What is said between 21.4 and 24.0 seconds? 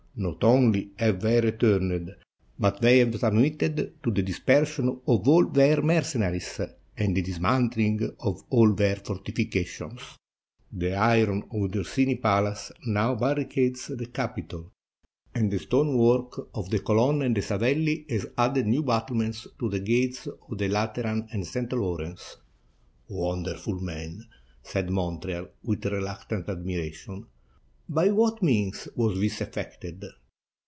St. Laurence." "Wonderful